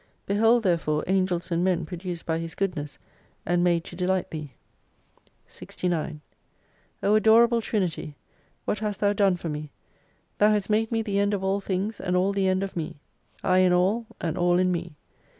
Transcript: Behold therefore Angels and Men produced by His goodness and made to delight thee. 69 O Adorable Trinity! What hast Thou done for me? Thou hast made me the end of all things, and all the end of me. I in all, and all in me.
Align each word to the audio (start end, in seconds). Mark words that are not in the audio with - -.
Behold 0.25 0.63
therefore 0.63 1.03
Angels 1.05 1.51
and 1.51 1.63
Men 1.63 1.85
produced 1.85 2.25
by 2.25 2.39
His 2.39 2.55
goodness 2.55 2.97
and 3.45 3.63
made 3.63 3.83
to 3.83 3.95
delight 3.95 4.31
thee. 4.31 4.53
69 5.45 6.21
O 7.03 7.13
Adorable 7.13 7.61
Trinity! 7.61 8.15
What 8.65 8.79
hast 8.79 8.99
Thou 8.99 9.13
done 9.13 9.37
for 9.37 9.49
me? 9.49 9.69
Thou 10.39 10.49
hast 10.53 10.71
made 10.71 10.91
me 10.91 11.03
the 11.03 11.19
end 11.19 11.35
of 11.35 11.43
all 11.43 11.59
things, 11.59 11.99
and 12.01 12.15
all 12.15 12.33
the 12.33 12.47
end 12.47 12.63
of 12.63 12.75
me. 12.75 12.99
I 13.43 13.59
in 13.59 13.73
all, 13.73 14.07
and 14.19 14.39
all 14.39 14.57
in 14.57 14.71
me. 14.71 14.95